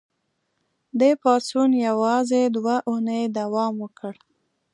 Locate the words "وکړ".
3.83-4.13